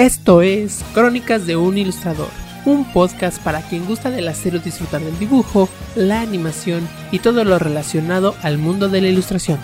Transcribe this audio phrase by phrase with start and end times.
[0.00, 2.30] Esto es Crónicas de un Ilustrador,
[2.64, 7.44] un podcast para quien gusta del hacer o disfrutar del dibujo, la animación y todo
[7.44, 9.58] lo relacionado al mundo de la ilustración.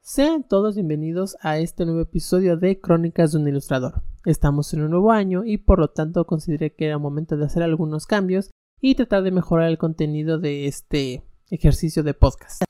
[0.00, 4.02] Sean todos bienvenidos a este nuevo episodio de Crónicas de un Ilustrador.
[4.24, 7.62] Estamos en un nuevo año y por lo tanto consideré que era momento de hacer
[7.62, 12.64] algunos cambios y tratar de mejorar el contenido de este ejercicio de podcast.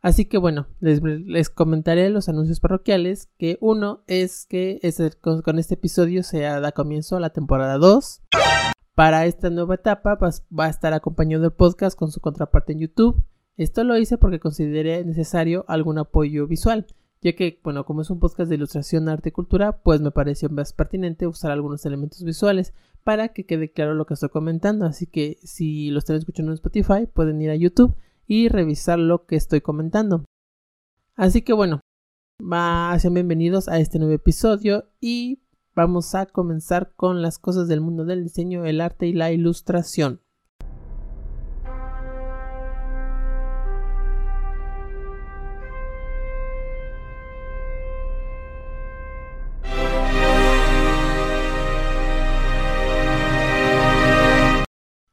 [0.00, 4.80] Así que bueno, les, comentaré los anuncios parroquiales, que uno es que
[5.20, 8.22] con, este episodio se da comienzo a la temporada 2.
[8.94, 12.80] Para esta nueva etapa pues, va a estar acompañado el podcast con su contraparte en
[12.80, 13.24] YouTube.
[13.56, 16.86] Esto lo hice porque consideré necesario algún apoyo visual,
[17.20, 20.48] ya que, bueno, como es un podcast de ilustración, arte y cultura, pues me pareció
[20.48, 24.86] más pertinente usar algunos elementos visuales para que quede claro lo que estoy comentando.
[24.86, 27.96] Así que si lo están escuchando en Spotify, pueden ir a YouTube
[28.28, 30.24] y revisar lo que estoy comentando.
[31.16, 31.80] Así que bueno,
[32.38, 35.40] sean bienvenidos a este nuevo episodio y
[35.74, 40.20] vamos a comenzar con las cosas del mundo del diseño, el arte y la ilustración.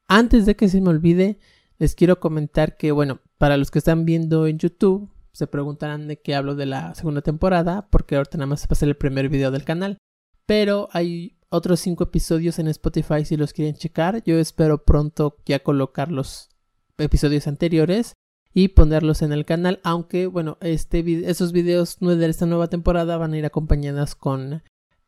[0.08, 1.40] Antes de que se me olvide,
[1.78, 6.22] les quiero comentar que, bueno, para los que están viendo en YouTube, se preguntarán de
[6.22, 9.52] qué hablo de la segunda temporada, porque ahorita nada más se pasa el primer video
[9.52, 9.98] del canal.
[10.46, 14.24] Pero hay otros cinco episodios en Spotify si los quieren checar.
[14.24, 16.50] Yo espero pronto ya colocar los
[16.98, 18.14] episodios anteriores
[18.54, 19.82] y ponerlos en el canal.
[19.84, 24.64] Aunque, bueno, este esos videos de esta nueva temporada van a ir acompañadas con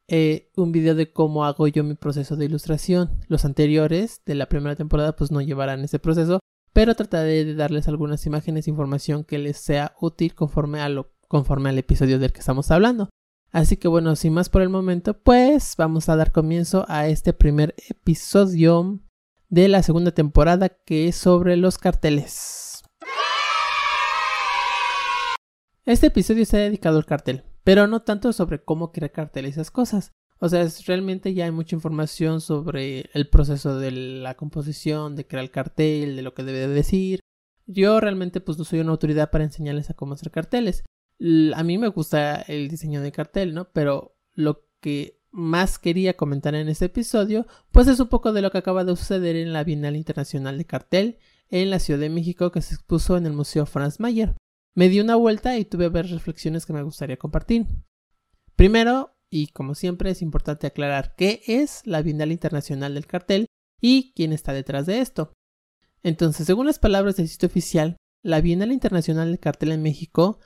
[0.10, 3.12] eh, un video de cómo hago yo mi proceso de ilustración.
[3.28, 6.40] Los anteriores de la primera temporada pues no llevarán ese proceso,
[6.74, 11.12] pero trataré de darles algunas imágenes e información que les sea útil conforme, a lo,
[11.28, 13.10] conforme al episodio del que estamos hablando.
[13.52, 17.34] Así que bueno, sin más por el momento, pues vamos a dar comienzo a este
[17.34, 19.00] primer episodio
[19.50, 22.84] de la segunda temporada que es sobre los carteles.
[25.86, 29.72] Este episodio está dedicado al cartel, pero no tanto sobre cómo crear carteles y esas
[29.72, 35.16] cosas, o sea, es, realmente ya hay mucha información sobre el proceso de la composición,
[35.16, 37.20] de crear el cartel, de lo que debe decir.
[37.66, 40.84] Yo realmente pues no soy una autoridad para enseñarles a cómo hacer carteles.
[41.56, 43.70] A mí me gusta el diseño de cartel, ¿no?
[43.72, 48.52] Pero lo que más quería comentar en este episodio, pues es un poco de lo
[48.52, 51.18] que acaba de suceder en la Bienal Internacional de Cartel
[51.50, 54.36] en la Ciudad de México que se expuso en el Museo Franz Mayer.
[54.76, 57.66] Me di una vuelta y tuve varias reflexiones que me gustaría compartir.
[58.56, 63.48] Primero, y como siempre es importante aclarar qué es la Bienal Internacional del Cartel
[63.82, 65.34] y quién está detrás de esto.
[66.04, 70.40] Entonces, según las palabras del sitio oficial, la Bienal Internacional del Cartel en México,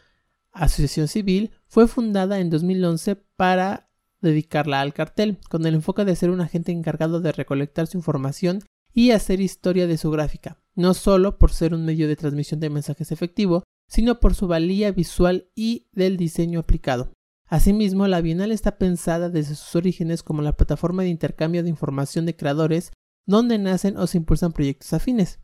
[0.52, 3.90] asociación civil, fue fundada en 2011 para
[4.22, 8.63] dedicarla al cartel, con el enfoque de ser un agente encargado de recolectar su información
[8.94, 12.69] y hacer historia de su gráfica, no solo por ser un medio de transmisión de
[12.69, 17.13] mensajes efectivo, sino por su valía visual y del diseño aplicado.
[17.51, 22.25] Asimismo, la Bienal está pensada desde sus orígenes como la plataforma de intercambio de información
[22.25, 22.94] de creadores
[23.28, 25.41] donde nacen o se impulsan proyectos afines.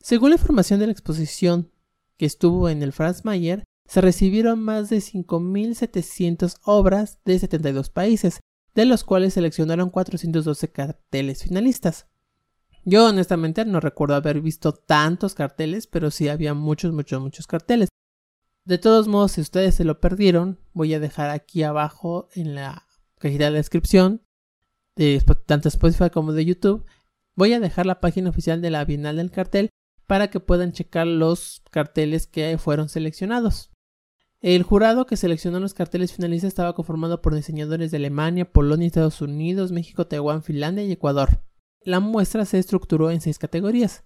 [0.00, 1.70] Según la información de la exposición
[2.16, 8.40] que estuvo en el Franz Mayer, se recibieron más de 5.700 obras de 72 países,
[8.74, 12.06] de los cuales seleccionaron 412 carteles finalistas.
[12.86, 17.90] Yo honestamente no recuerdo haber visto tantos carteles, pero sí había muchos, muchos, muchos carteles.
[18.64, 22.86] De todos modos, si ustedes se lo perdieron, voy a dejar aquí abajo en la
[23.18, 24.22] cajita de la descripción
[24.96, 26.84] de tanto Spotify como de YouTube.
[27.34, 29.70] Voy a dejar la página oficial de la Bienal del Cartel
[30.06, 33.70] para que puedan checar los carteles que fueron seleccionados.
[34.40, 39.20] El jurado que seleccionó los carteles finalistas estaba conformado por diseñadores de Alemania, Polonia, Estados
[39.20, 41.42] Unidos, México, Taiwán, Finlandia y Ecuador.
[41.82, 44.04] La muestra se estructuró en seis categorías: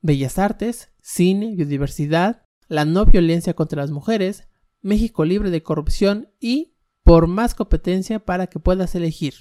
[0.00, 4.48] Bellas Artes, Cine, Biodiversidad, la no violencia contra las mujeres,
[4.82, 9.34] México libre de corrupción y por más competencia para que puedas elegir.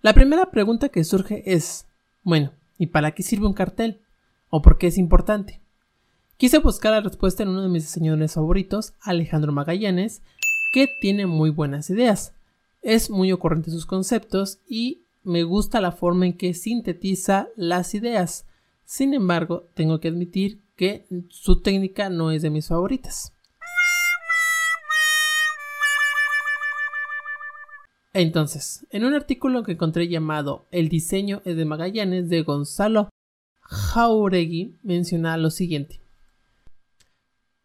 [0.00, 1.86] La primera pregunta que surge es,
[2.22, 4.02] bueno, ¿y para qué sirve un cartel?
[4.50, 5.60] ¿O por qué es importante?
[6.36, 10.22] Quise buscar la respuesta en uno de mis diseñadores favoritos, Alejandro Magallanes,
[10.72, 12.34] que tiene muy buenas ideas.
[12.82, 18.46] Es muy ocurrente sus conceptos y me gusta la forma en que sintetiza las ideas.
[18.84, 23.32] Sin embargo, tengo que admitir que su técnica no es de mis favoritas.
[28.12, 33.08] Entonces, en un artículo que encontré llamado El diseño es de Magallanes de Gonzalo
[33.62, 36.00] Jauregui menciona lo siguiente.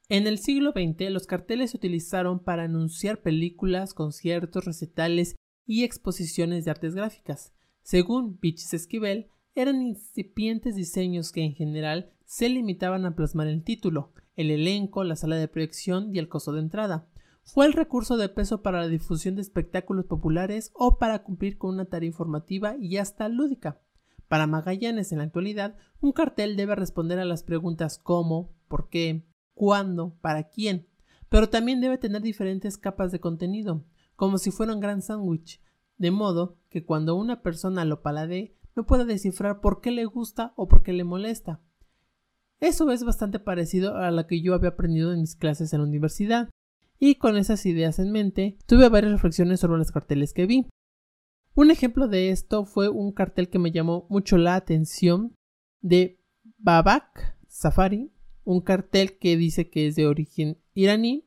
[0.08, 5.36] En el siglo XX los carteles se utilizaron para anunciar películas, conciertos, recitales
[5.68, 7.54] y exposiciones de artes gráficas.
[7.84, 14.14] Según Bichis Esquivel, eran incipientes diseños que en general se limitaban a plasmar el título,
[14.36, 17.10] el elenco, la sala de proyección y el costo de entrada.
[17.42, 21.74] Fue el recurso de peso para la difusión de espectáculos populares o para cumplir con
[21.74, 23.82] una tarea informativa y hasta lúdica.
[24.28, 29.26] Para Magallanes en la actualidad, un cartel debe responder a las preguntas cómo, por qué,
[29.56, 30.88] cuándo, para quién,
[31.30, 33.86] pero también debe tener diferentes capas de contenido,
[34.16, 35.64] como si fuera un gran sándwich,
[35.98, 40.54] de modo que cuando una persona lo paladee no pueda descifrar por qué le gusta
[40.58, 41.60] o por qué le molesta.
[42.62, 45.88] Eso es bastante parecido a lo que yo había aprendido en mis clases en la
[45.88, 46.50] universidad,
[47.00, 50.68] y con esas ideas en mente tuve varias reflexiones sobre los carteles que vi.
[51.56, 55.34] Un ejemplo de esto fue un cartel que me llamó mucho la atención
[55.82, 56.20] de
[56.58, 58.12] Babak Safari,
[58.44, 61.26] un cartel que dice que es de origen iraní.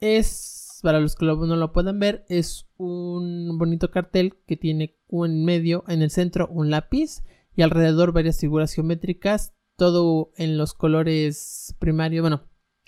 [0.00, 5.44] Es, para los que no lo puedan ver, es un bonito cartel que tiene en
[5.44, 7.24] medio, en el centro, un lápiz
[7.56, 12.42] y alrededor varias figuras geométricas, todo en los colores primarios, bueno,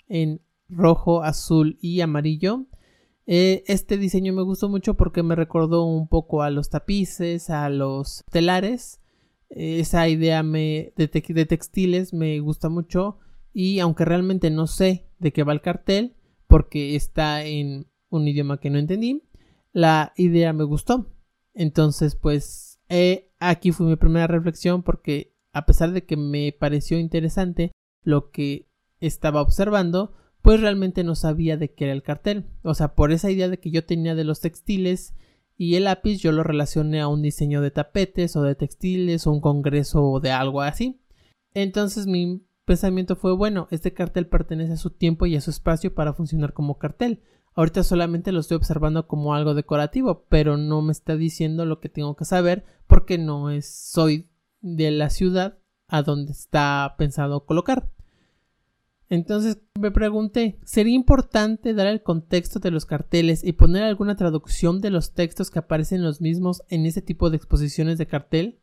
[0.09, 2.65] en rojo, azul y amarillo.
[3.25, 7.69] Eh, este diseño me gustó mucho porque me recordó un poco a los tapices, a
[7.69, 8.99] los telares.
[9.49, 13.19] esa idea me, de textiles me gusta mucho
[13.53, 16.17] y aunque realmente no sé de qué va el cartel,
[16.47, 19.23] porque está en un idioma que no entendí,
[19.71, 21.07] la idea me gustó.
[21.53, 26.97] Entonces, pues eh, aquí fue mi primera reflexión porque a pesar de que me pareció
[26.97, 27.71] interesante
[28.03, 28.67] lo que
[28.99, 32.45] estaba observando, pues realmente no sabía de qué era el cartel.
[32.63, 35.13] O sea, por esa idea de que yo tenía de los textiles
[35.57, 39.31] y el lápiz, yo lo relacioné a un diseño de tapetes o de textiles o
[39.31, 41.01] un congreso o de algo así.
[41.53, 45.93] Entonces mi pensamiento fue, bueno, este cartel pertenece a su tiempo y a su espacio
[45.93, 47.21] para funcionar como cartel.
[47.53, 51.89] Ahorita solamente lo estoy observando como algo decorativo, pero no me está diciendo lo que
[51.89, 54.30] tengo que saber porque no es, soy
[54.61, 57.91] de la ciudad a donde está pensado colocar.
[59.09, 64.79] Entonces me pregunté, ¿sería importante dar el contexto de los carteles y poner alguna traducción
[64.79, 68.61] de los textos que aparecen los mismos en ese tipo de exposiciones de cartel?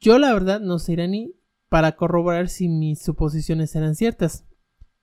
[0.00, 1.36] Yo la verdad no sé ni
[1.68, 4.44] para corroborar si mis suposiciones eran ciertas.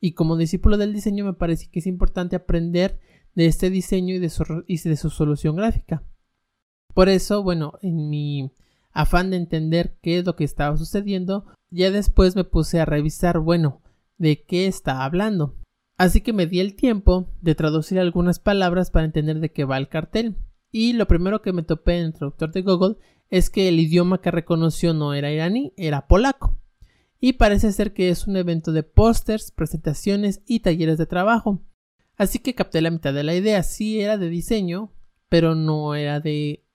[0.02, 3.00] Y como discípulo del diseño me parece que es importante aprender
[3.36, 6.04] de este diseño y de su, de su solución gráfica.
[6.94, 8.52] Por eso, bueno, en mi
[8.92, 13.40] afán de entender qué es lo que estaba sucediendo, ya después me puse a revisar,
[13.40, 13.82] bueno,
[14.18, 15.56] de qué está hablando.
[15.98, 19.78] Así que me di el tiempo de traducir algunas palabras para entender de qué va
[19.78, 20.38] el cartel.
[20.72, 22.96] Y lo primero que me topé en el traductor de Google
[23.30, 26.60] es que el idioma que reconoció no era iraní, era polaco
[27.20, 31.62] y parece ser que es un evento de pósters, presentaciones y talleres de trabajo.
[32.16, 34.94] Así que capté la mitad de la idea, sí era de diseño,
[35.28, 36.66] pero no era de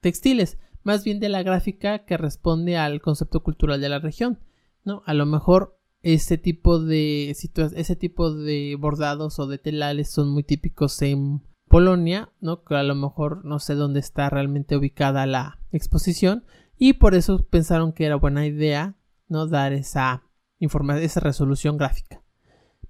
[0.00, 4.38] textiles, más bien de la gráfica que responde al concepto cultural de la región,
[4.84, 5.02] ¿no?
[5.06, 10.44] A lo mejor ese tipo de ese tipo de bordados o de telales son muy
[10.44, 12.62] típicos en Polonia, ¿no?
[12.62, 16.44] Que a lo mejor no sé dónde está realmente ubicada la exposición
[16.78, 18.96] y por eso pensaron que era buena idea
[19.28, 19.46] ¿no?
[19.46, 20.24] dar esa,
[20.60, 22.22] esa resolución gráfica.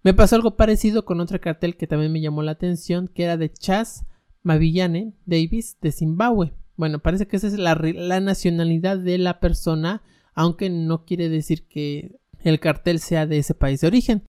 [0.03, 3.37] Me pasó algo parecido con otro cartel que también me llamó la atención, que era
[3.37, 4.05] de Chas
[4.43, 6.53] Mavillane Davis de Zimbabue.
[6.77, 7.75] Bueno, parece que esa es la,
[8.21, 10.03] nacionalidad de la persona,
[10.35, 14.27] aunque no quiere decir que el cartel sea de ese país de origen.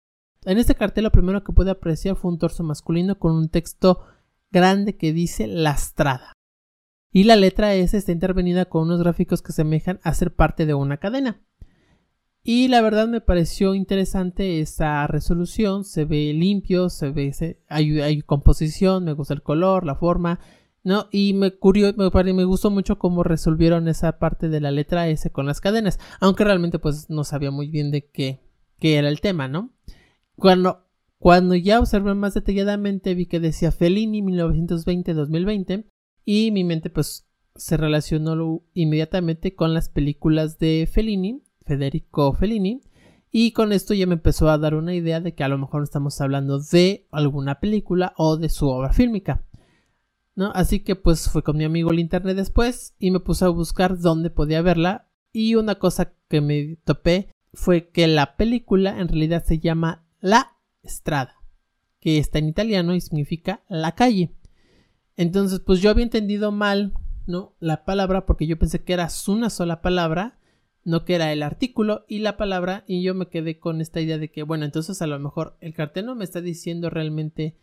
[0.45, 4.01] En este cartel lo primero que pude apreciar fue un torso masculino con un texto
[4.51, 6.33] grande que dice lastrada.
[7.11, 10.73] Y la letra S está intervenida con unos gráficos que semejan a ser parte de
[10.73, 11.41] una cadena.
[12.45, 19.05] Y la verdad me pareció interesante esa resolución, se ve limpio, se ve, hay, composición,
[19.05, 20.41] me gusta el color, la forma,
[20.83, 21.07] ¿no?
[21.11, 25.29] Y me, curio, me, me gustó mucho cómo resolvieron esa parte de la letra S
[25.31, 28.41] con las cadenas, aunque realmente pues no sabía muy bien de qué,
[28.79, 29.71] qué era el tema, ¿no?
[30.35, 30.85] Cuando,
[31.17, 35.85] cuando ya observé más detalladamente vi que decía Fellini 1920-2020
[36.25, 42.81] y mi mente pues se relacionó inmediatamente con las películas de Fellini Federico Fellini.
[43.31, 45.81] Y con esto ya me empezó a dar una idea de que a lo mejor
[45.81, 49.43] estamos hablando de alguna película o de su obra fílmica.
[50.35, 50.51] ¿No?
[50.53, 53.99] Así que pues fue con mi amigo el internet después y me puse a buscar
[53.99, 55.09] dónde podía verla.
[55.31, 60.57] Y una cosa que me topé fue que la película en realidad se llama La
[60.83, 61.35] Estrada,
[61.99, 64.31] que está en italiano y significa la calle.
[65.15, 66.93] Entonces, pues yo había entendido mal,
[67.25, 67.55] ¿no?
[67.59, 70.39] La palabra porque yo pensé que era una sola palabra
[70.85, 74.17] no que era el artículo y la palabra y yo me quedé con esta idea
[74.17, 77.57] de que bueno entonces a lo mejor el cartel no me está diciendo realmente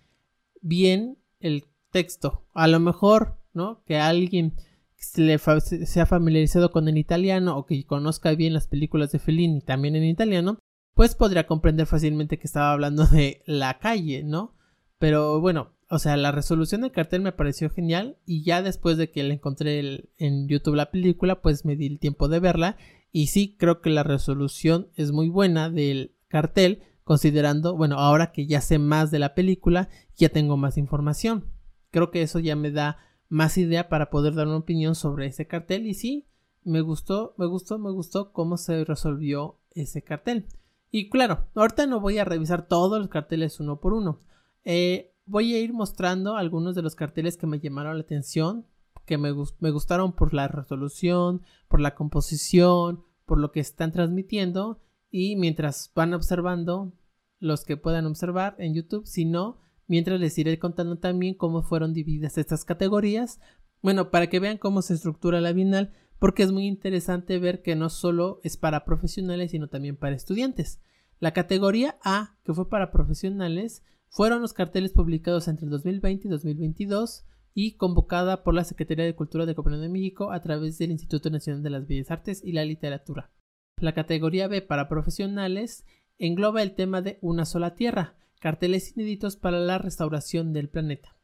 [0.60, 4.54] bien el texto a lo mejor no que alguien
[4.96, 9.18] se, le se ha familiarizado con el italiano o que conozca bien las películas de
[9.18, 10.58] Fellini también en italiano
[10.94, 14.54] pues podría comprender fácilmente que estaba hablando de la calle no
[14.98, 19.10] pero bueno o sea, la resolución del cartel me pareció genial y ya después de
[19.10, 22.76] que le encontré en YouTube la película, pues me di el tiempo de verla
[23.10, 28.46] y sí creo que la resolución es muy buena del cartel, considerando, bueno, ahora que
[28.46, 31.46] ya sé más de la película, ya tengo más información.
[31.90, 35.46] Creo que eso ya me da más idea para poder dar una opinión sobre ese
[35.46, 36.26] cartel y sí,
[36.64, 40.46] me gustó, me gustó, me gustó cómo se resolvió ese cartel.
[40.90, 44.20] Y claro, ahorita no voy a revisar todos los carteles uno por uno.
[44.64, 48.66] Eh, voy a ir mostrando algunos de los carteles que me llamaron la atención,
[49.06, 54.80] que me, gustaron por la resolución, por la composición, por lo que están transmitiendo
[55.10, 56.92] y mientras van observando
[57.38, 59.58] los que puedan observar en YouTube, si no,
[59.90, 63.40] mientras les iré contando también cómo fueron divididas estas categorías,
[63.82, 67.74] bueno, para que vean cómo se estructura la Bienal, porque es muy interesante ver que
[67.74, 70.80] no solo es para profesionales, sino también para estudiantes.
[71.18, 76.30] La categoría A, que fue para profesionales, fueron los carteles publicados entre el 2020 y
[76.30, 80.92] 2022 y convocada por la Secretaría de Cultura de Gobierno de México a través del
[80.92, 83.32] Instituto Nacional de las Bellas Artes y la Literatura.
[83.78, 85.84] La categoría B para profesionales
[86.16, 91.16] engloba el tema de Una sola tierra, carteles inéditos para la restauración del planeta.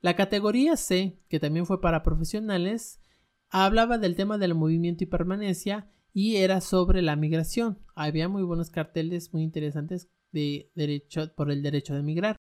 [0.00, 3.00] La categoría C, que también fue para profesionales,
[3.48, 7.78] hablaba del tema del movimiento y permanencia y era sobre la migración.
[7.94, 12.36] Había muy buenos carteles muy interesantes de derecho, por el derecho de emigrar.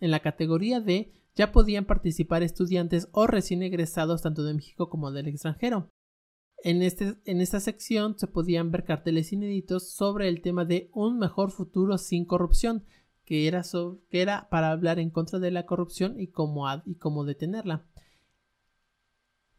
[0.00, 5.12] En la categoría D ya podían participar estudiantes o recién egresados tanto de México como
[5.12, 5.88] del extranjero.
[6.64, 11.18] En, este, en esta sección se podían ver carteles inéditos sobre el tema de un
[11.18, 12.84] mejor futuro sin corrupción,
[13.32, 13.48] que
[14.10, 17.86] era, para hablar en contra de la corrupción y cómo, y cómo detenerla.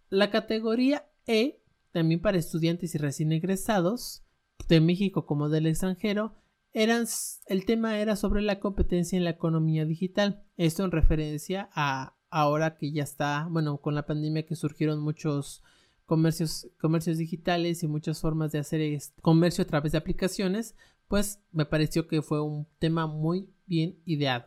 [0.10, 1.60] La categoría E,
[1.92, 4.24] también para estudiantes y recién egresados,
[4.68, 6.36] de México como del extranjero,
[6.72, 10.44] el tema era sobre la competencia en la economía digital.
[10.56, 15.64] Esto en referencia a ahora que ya está, bueno, con la pandemia que surgieron muchos
[16.06, 20.76] comercios, comercios digitales y muchas formas de hacer comercio a través de aplicaciones,
[21.08, 24.46] pues me pareció que fue un tema muy bien ideado.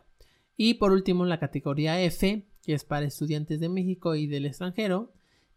[0.55, 5.13] Y por último, la categoría F, que es para estudiantes de México y del extranjero,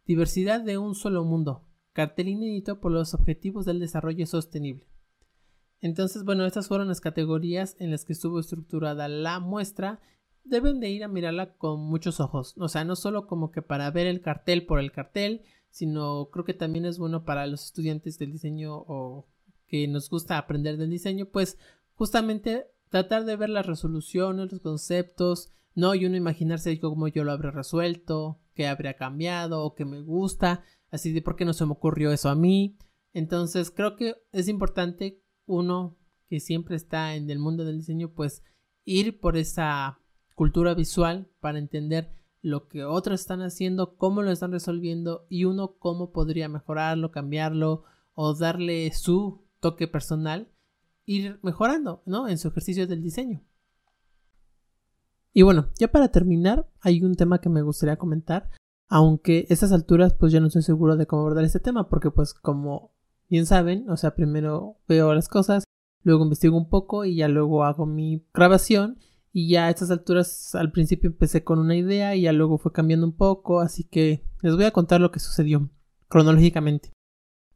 [0.07, 4.87] diversidad de un solo mundo, cartel inédito por los objetivos del desarrollo sostenible.
[5.81, 10.01] Entonces, bueno, estas fueron las categorías en las que estuvo estructurada la muestra.
[10.45, 12.55] Deben de ir a mirarla con muchos ojos.
[12.59, 16.45] O sea, no solo como que para ver el cartel por el cartel, sino creo
[16.45, 19.27] que también es bueno para los estudiantes del diseño o
[19.67, 21.57] que nos gusta aprender del diseño, pues
[21.95, 27.33] justamente tratar de ver las resoluciones, los conceptos, no y uno imaginarse cómo yo lo
[27.33, 31.65] habré resuelto, qué habría cambiado o qué me gusta, así de por qué no se
[31.65, 32.77] me ocurrió eso a mí.
[33.13, 35.97] Entonces creo que es importante uno
[36.29, 38.43] que siempre está en el mundo del diseño, pues
[38.85, 40.01] ir por esa
[40.35, 45.77] cultura visual para entender lo que otros están haciendo, cómo lo están resolviendo y uno
[45.79, 50.51] cómo podría mejorarlo, cambiarlo o darle su toque personal,
[51.07, 52.29] ir mejorando, ¿no?
[52.29, 53.43] En su ejercicio del diseño.
[55.33, 58.51] Y bueno, ya para terminar, hay un tema que me gustaría comentar,
[58.89, 62.11] aunque a estas alturas pues yo no estoy seguro de cómo abordar este tema, porque
[62.11, 62.93] pues como
[63.29, 65.65] bien saben, o sea, primero veo las cosas,
[66.03, 68.99] luego investigo un poco y ya luego hago mi grabación
[69.33, 72.73] y ya a estas alturas al principio empecé con una idea y ya luego fue
[72.73, 75.71] cambiando un poco, así que les voy a contar lo que sucedió
[76.09, 76.91] cronológicamente.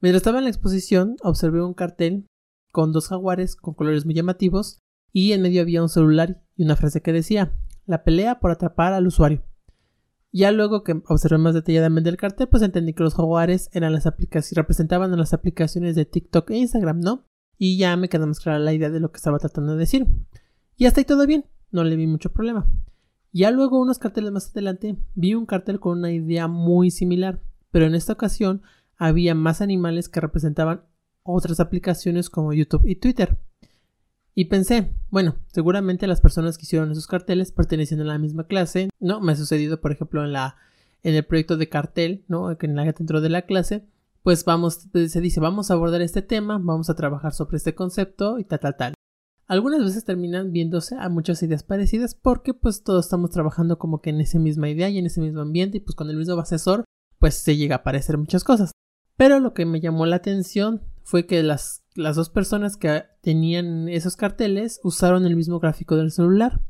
[0.00, 2.26] Mientras estaba en la exposición, observé un cartel
[2.74, 6.74] con dos jaguares con colores muy llamativos y en medio había un celular y una
[6.74, 9.44] frase que decía la pelea por atrapar al usuario.
[10.32, 14.06] Ya luego que observé más detalladamente el cartel, pues entendí que los jaguares eran las
[14.06, 17.24] aplicaciones, representaban a las aplicaciones de TikTok e Instagram, ¿no?
[17.56, 20.08] Y ya me quedó más clara la idea de lo que estaba tratando de decir.
[20.76, 22.68] Y hasta ahí todo bien, no le vi mucho problema.
[23.30, 27.40] Ya luego, unos carteles más adelante, vi un cartel con una idea muy similar,
[27.70, 28.62] pero en esta ocasión
[28.96, 30.82] había más animales que representaban
[31.24, 33.38] otras aplicaciones como YouTube y Twitter.
[34.34, 38.90] Y pensé, bueno, seguramente las personas que hicieron esos carteles pertenecen a la misma clase,
[38.98, 39.20] ¿no?
[39.20, 40.56] Me ha sucedido, por ejemplo, en la
[41.04, 42.56] en el proyecto de cartel, ¿no?
[42.56, 43.86] Que en la dentro de la clase,
[44.22, 48.38] pues vamos, se dice, vamos a abordar este tema, vamos a trabajar sobre este concepto
[48.38, 48.94] y tal, tal, tal.
[49.46, 54.08] Algunas veces terminan viéndose a muchas ideas parecidas porque pues todos estamos trabajando como que
[54.08, 56.84] en esa misma idea y en ese mismo ambiente y pues con el mismo asesor
[57.18, 58.72] pues se llega a parecer muchas cosas.
[59.16, 63.88] Pero lo que me llamó la atención fue que las, las dos personas que tenían
[63.88, 66.60] esos carteles usaron el mismo gráfico del celular.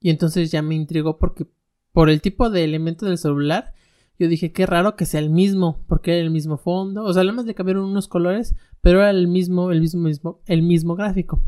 [0.00, 1.46] Y entonces ya me intrigó porque
[1.92, 3.72] por el tipo de elemento del celular,
[4.18, 7.22] yo dije qué raro que sea el mismo, porque era el mismo fondo, o sea,
[7.22, 10.94] nada más le cambiaron unos colores, pero era el mismo, el mismo, mismo, el mismo
[10.94, 11.42] gráfico.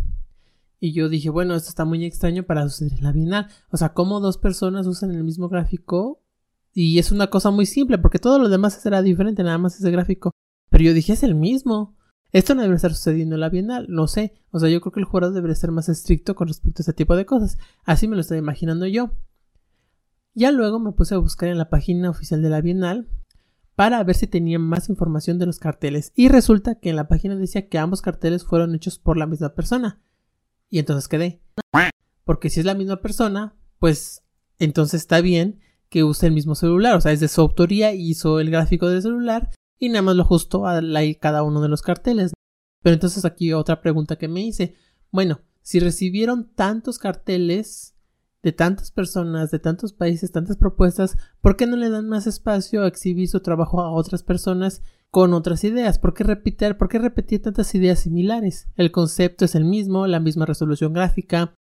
[0.80, 3.48] Y yo dije, bueno, esto está muy extraño para suceder en la Bienal.
[3.70, 6.22] O sea, cómo dos personas usan el mismo gráfico.
[6.72, 9.90] Y es una cosa muy simple, porque todo lo demás será diferente, nada más ese
[9.90, 10.30] gráfico.
[10.70, 11.96] Pero yo dije, es el mismo.
[12.30, 14.34] Esto no debería estar sucediendo en la Bienal, no sé.
[14.50, 16.92] O sea, yo creo que el jurado debería ser más estricto con respecto a ese
[16.92, 17.58] tipo de cosas.
[17.84, 19.12] Así me lo estoy imaginando yo.
[20.34, 23.08] Ya luego me puse a buscar en la página oficial de la Bienal
[23.74, 26.12] para ver si tenía más información de los carteles.
[26.14, 29.54] Y resulta que en la página decía que ambos carteles fueron hechos por la misma
[29.54, 30.00] persona.
[30.68, 31.40] Y entonces quedé.
[32.24, 34.22] Porque si es la misma persona, pues
[34.58, 36.94] entonces está bien que use el mismo celular.
[36.94, 40.24] O sea, es de su autoría, hizo el gráfico del celular y nada más lo
[40.24, 40.80] justo a
[41.20, 42.32] cada uno de los carteles.
[42.82, 44.74] Pero entonces aquí otra pregunta que me hice.
[45.10, 47.94] Bueno, si recibieron tantos carteles
[48.42, 52.82] de tantas personas, de tantos países, tantas propuestas, ¿por qué no le dan más espacio
[52.82, 55.98] a exhibir su trabajo a otras personas con otras ideas?
[55.98, 58.68] ¿Por qué repetir, por qué repetir tantas ideas similares?
[58.76, 61.54] El concepto es el mismo, la misma resolución gráfica,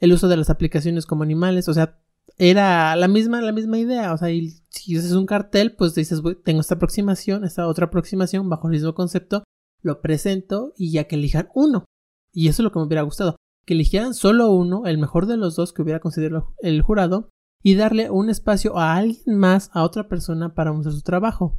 [0.00, 2.00] el uso de las aplicaciones como animales, o sea,
[2.36, 4.12] era la misma, la misma idea.
[4.12, 8.68] O sea, si es un cartel, pues dices, tengo esta aproximación, esta otra aproximación bajo
[8.68, 9.44] el mismo concepto,
[9.82, 11.84] lo presento y ya que elijan uno.
[12.32, 13.36] Y eso es lo que me hubiera gustado.
[13.64, 17.28] Que eligieran solo uno, el mejor de los dos que hubiera considerado el jurado,
[17.62, 21.56] y darle un espacio a alguien más, a otra persona, para mostrar su trabajo.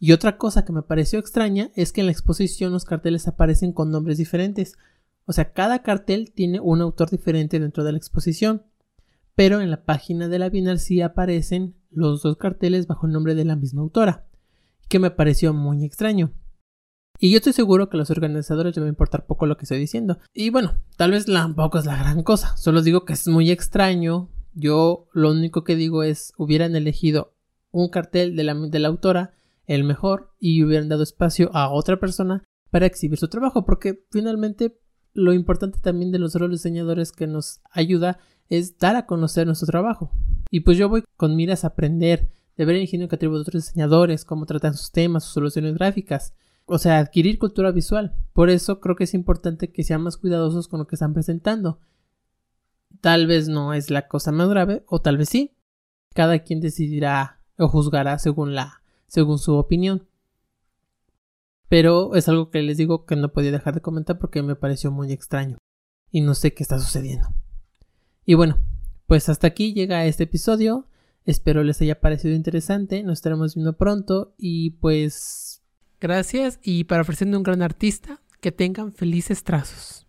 [0.00, 3.72] Y otra cosa que me pareció extraña es que en la exposición los carteles aparecen
[3.72, 4.76] con nombres diferentes.
[5.26, 8.64] O sea, cada cartel tiene un autor diferente dentro de la exposición
[9.38, 13.36] pero en la página de la Bienal sí aparecen los dos carteles bajo el nombre
[13.36, 14.26] de la misma autora,
[14.88, 16.32] que me pareció muy extraño.
[17.20, 19.62] Y yo estoy seguro que a los organizadores les va a importar poco lo que
[19.62, 20.18] estoy diciendo.
[20.34, 24.28] Y bueno, tal vez tampoco es la gran cosa, solo digo que es muy extraño.
[24.54, 27.36] Yo lo único que digo es hubieran elegido
[27.70, 29.34] un cartel de la, de la autora,
[29.66, 34.80] el mejor, y hubieran dado espacio a otra persona para exhibir su trabajo, porque finalmente
[35.12, 39.66] lo importante también de los roles diseñadores que nos ayuda es dar a conocer nuestro
[39.66, 40.10] trabajo.
[40.50, 43.66] Y pues yo voy con miras a aprender, de ver el ingenio que atribuye otros
[43.66, 46.34] diseñadores, cómo tratan sus temas, sus soluciones gráficas.
[46.66, 48.14] O sea, adquirir cultura visual.
[48.32, 51.80] Por eso creo que es importante que sean más cuidadosos con lo que están presentando.
[53.00, 55.54] Tal vez no es la cosa más grave, o tal vez sí.
[56.14, 60.06] Cada quien decidirá o juzgará según la, según su opinión.
[61.68, 64.90] Pero es algo que les digo que no podía dejar de comentar porque me pareció
[64.90, 65.58] muy extraño.
[66.10, 67.28] Y no sé qué está sucediendo.
[68.28, 68.58] Y bueno,
[69.06, 70.86] pues hasta aquí llega este episodio.
[71.24, 73.02] Espero les haya parecido interesante.
[73.02, 74.34] Nos estaremos viendo pronto.
[74.36, 75.62] Y pues
[75.98, 76.60] gracias.
[76.62, 80.07] Y para ofrecerme un gran artista, que tengan felices trazos.